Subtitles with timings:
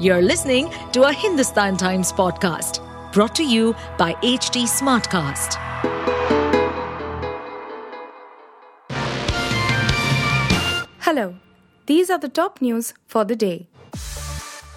[0.00, 2.78] You're listening to a Hindustan Times podcast
[3.12, 5.56] brought to you by HT Smartcast.
[11.00, 11.34] Hello,
[11.86, 13.66] these are the top news for the day.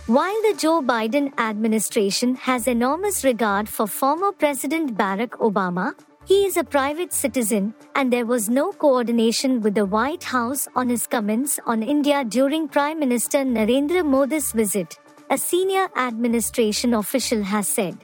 [0.07, 5.93] While the Joe Biden administration has enormous regard for former President Barack Obama,
[6.25, 10.89] he is a private citizen, and there was no coordination with the White House on
[10.89, 14.97] his comments on India during Prime Minister Narendra Modi's visit,
[15.32, 17.98] a senior administration official has said.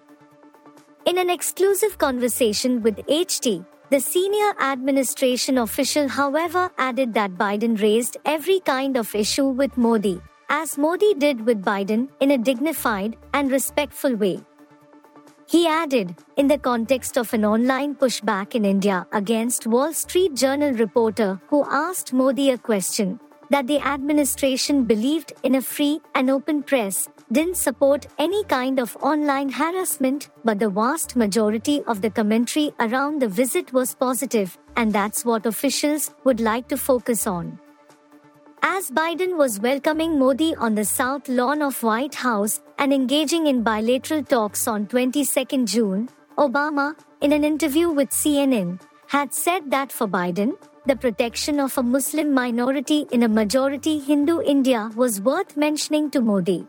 [1.05, 8.15] In an exclusive conversation with HT, the senior administration official, however, added that Biden raised
[8.23, 13.51] every kind of issue with Modi, as Modi did with Biden in a dignified and
[13.51, 14.39] respectful way.
[15.49, 20.71] He added, in the context of an online pushback in India against Wall Street Journal
[20.71, 23.19] reporter who asked Modi a question,
[23.49, 28.95] that the administration believed in a free and open press, didn't support any kind of
[29.01, 34.93] online harassment, but the vast majority of the commentary around the visit was positive, and
[34.93, 37.59] that's what officials would like to focus on.
[38.61, 43.61] As Biden was welcoming Modi on the South Lawn of White House and engaging in
[43.61, 50.07] bilateral talks on 22 June, Obama, in an interview with CNN, had said that for
[50.07, 50.53] Biden,
[50.85, 56.21] the protection of a Muslim minority in a majority Hindu India was worth mentioning to
[56.21, 56.65] Modi.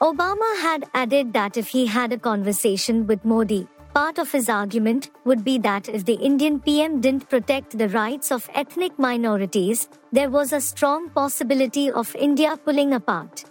[0.00, 3.66] Obama had added that if he had a conversation with Modi,
[3.96, 8.30] Part of his argument would be that if the Indian PM didn't protect the rights
[8.30, 13.44] of ethnic minorities, there was a strong possibility of India pulling apart.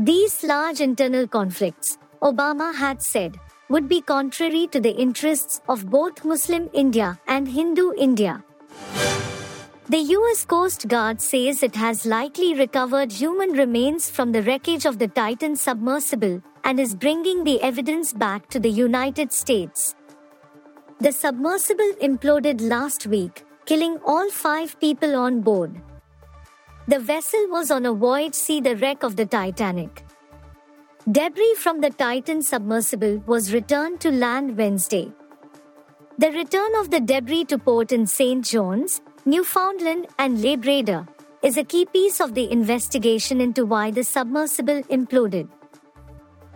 [0.00, 6.24] These large internal conflicts, Obama had said, would be contrary to the interests of both
[6.24, 8.42] Muslim India and Hindu India.
[9.88, 14.98] The US Coast Guard says it has likely recovered human remains from the wreckage of
[14.98, 19.94] the Titan submersible and is bringing the evidence back to the United States.
[20.98, 25.80] The submersible imploded last week, killing all five people on board.
[26.88, 30.04] The vessel was on a voyage see the wreck of the Titanic.
[31.08, 35.12] Debris from the Titan submersible was returned to land Wednesday.
[36.18, 38.44] The return of the debris to port in St.
[38.44, 41.04] John's, Newfoundland and Labrador
[41.42, 45.48] is a key piece of the investigation into why the submersible imploded.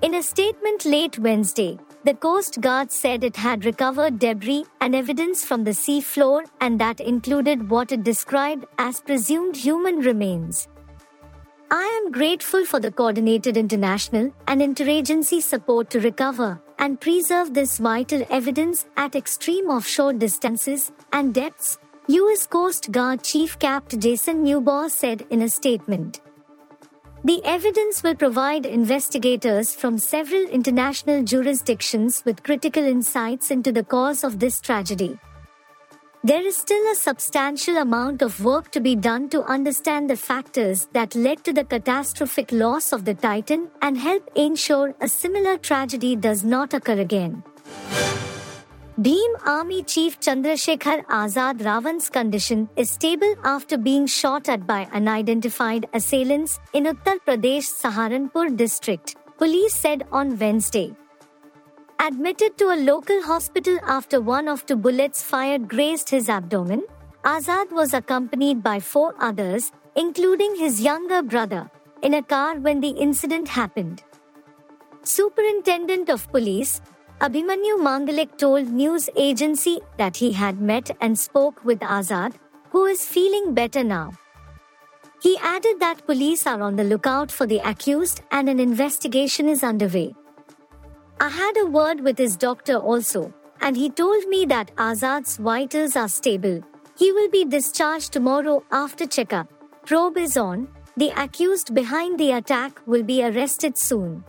[0.02, 5.44] In a statement late Wednesday, the Coast Guard said it had recovered debris and evidence
[5.44, 10.68] from the sea floor and that included what it described as presumed human remains.
[11.72, 17.78] I am grateful for the coordinated international and interagency support to recover and preserve this
[17.78, 21.76] vital evidence at extreme offshore distances and depths
[22.12, 22.44] U.S.
[22.44, 23.96] Coast Guard Chief Capt.
[24.00, 26.20] Jason Neubauer said in a statement.
[27.22, 34.24] The evidence will provide investigators from several international jurisdictions with critical insights into the cause
[34.24, 35.20] of this tragedy.
[36.24, 40.88] There is still a substantial amount of work to be done to understand the factors
[40.92, 46.16] that led to the catastrophic loss of the Titan and help ensure a similar tragedy
[46.16, 47.44] does not occur again.
[49.04, 55.86] Bhim Army Chief Chandrashekhar Azad Ravan's condition is stable after being shot at by unidentified
[55.94, 60.94] assailants in Uttar Pradesh Saharanpur district, police said on Wednesday.
[61.98, 66.84] Admitted to a local hospital after one of two bullets fired grazed his abdomen,
[67.24, 71.70] Azad was accompanied by four others, including his younger brother,
[72.02, 74.02] in a car when the incident happened.
[75.04, 76.82] Superintendent of Police,
[77.20, 82.32] Abhimanyu Mangalik told news agency that he had met and spoke with Azad,
[82.70, 84.12] who is feeling better now.
[85.22, 89.62] He added that police are on the lookout for the accused and an investigation is
[89.62, 90.14] underway.
[91.20, 95.96] I had a word with his doctor also, and he told me that Azad's vitals
[95.96, 96.62] are stable.
[96.98, 99.52] He will be discharged tomorrow after checkup.
[99.84, 100.68] Probe is on.
[100.96, 104.24] The accused behind the attack will be arrested soon.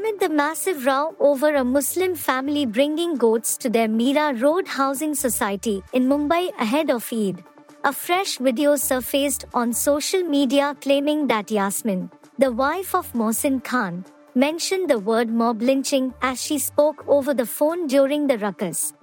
[0.00, 5.14] Amid the massive row over a Muslim family bringing goats to their Mira Road Housing
[5.14, 7.44] Society in Mumbai ahead of Eid,
[7.84, 14.06] a fresh video surfaced on social media claiming that Yasmin, the wife of Mohsin Khan,
[14.34, 18.94] mentioned the word mob lynching as she spoke over the phone during the ruckus.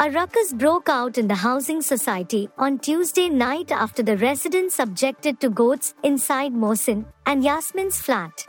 [0.00, 5.40] A ruckus broke out in the housing society on Tuesday night after the residents objected
[5.40, 8.46] to goats inside Mohsin and Yasmin's flat.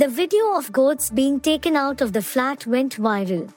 [0.00, 3.52] The video of goats being taken out of the flat went viral.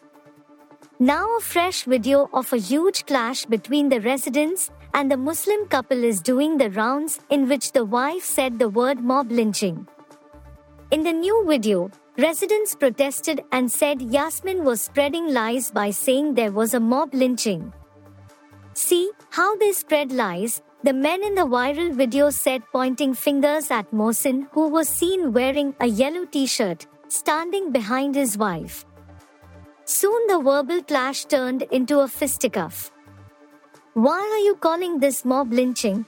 [1.00, 6.04] Now, a fresh video of a huge clash between the residents and the Muslim couple
[6.04, 9.88] is doing the rounds, in which the wife said the word mob lynching.
[10.92, 16.52] In the new video, residents protested and said Yasmin was spreading lies by saying there
[16.52, 17.72] was a mob lynching.
[18.74, 23.90] See how they spread lies, the men in the viral video said, pointing fingers at
[23.92, 28.86] Mohsin, who was seen wearing a yellow t shirt, standing behind his wife.
[29.86, 32.92] Soon the verbal clash turned into a fisticuff.
[33.96, 36.06] Why are you calling this mob lynching?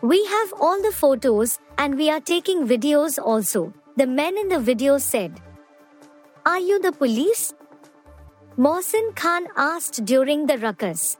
[0.00, 4.60] We have all the photos and we are taking videos also, the men in the
[4.60, 5.40] video said.
[6.46, 7.52] Are you the police?
[8.56, 11.16] Mohsin Khan asked during the ruckus.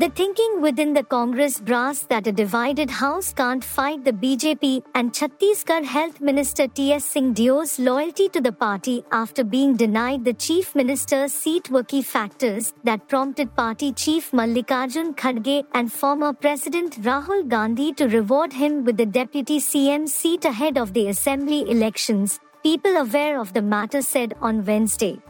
[0.00, 5.12] The thinking within the Congress brass that a divided house can't fight the BJP and
[5.12, 7.04] Chhattisgarh Health Minister T.S.
[7.04, 12.00] Singh Deo's loyalty to the party after being denied the Chief Minister's seat were key
[12.00, 18.84] factors that prompted party chief Mallikarjun Kharge and former President Rahul Gandhi to reward him
[18.86, 24.00] with the deputy CM seat ahead of the assembly elections, people aware of the matter
[24.00, 25.20] said on Wednesday.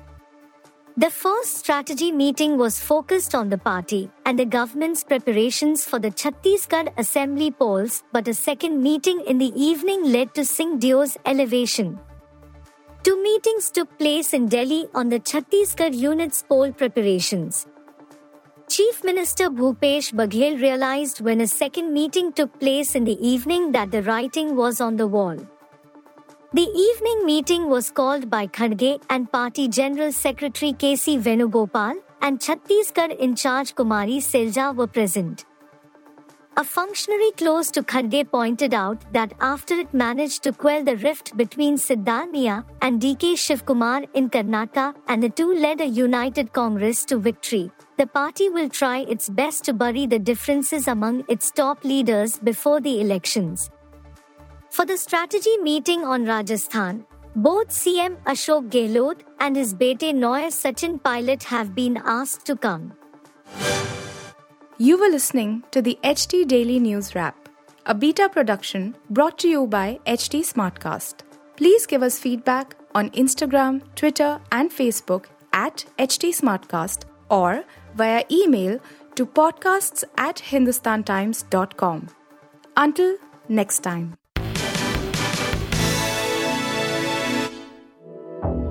[1.00, 6.10] The first strategy meeting was focused on the party and the government's preparations for the
[6.10, 11.98] Chhattisgarh assembly polls, but a second meeting in the evening led to Singh Deo's elevation.
[13.02, 17.66] Two meetings took place in Delhi on the Chhattisgarh unit's poll preparations.
[18.68, 23.90] Chief Minister Bhupesh Baghel realized when a second meeting took place in the evening that
[23.90, 25.38] the writing was on the wall.
[26.52, 31.16] The evening meeting was called by Kharge and Party General Secretary K.C.
[31.16, 35.44] Venugopal and Chhattisgarh in charge Kumari Selja were present.
[36.56, 41.36] A functionary close to Kharge pointed out that after it managed to quell the rift
[41.36, 47.18] between Siddaramaiah and DK Shivakumar in Karnataka and the two led a united Congress to
[47.18, 52.40] victory, the party will try its best to bury the differences among its top leaders
[52.40, 53.70] before the elections.
[54.70, 61.02] For the strategy meeting on Rajasthan, both CM Ashok Gehlot and his bete noire Sachin
[61.02, 62.92] Pilot have been asked to come.
[64.78, 67.48] You were listening to the HT Daily News Wrap,
[67.86, 71.24] a beta production brought to you by HT Smartcast.
[71.56, 77.64] Please give us feedback on Instagram, Twitter, and Facebook at HT Smartcast or
[77.96, 78.78] via email
[79.16, 82.08] to podcasts at hindustantimes.com.
[82.76, 83.16] Until
[83.48, 84.14] next time.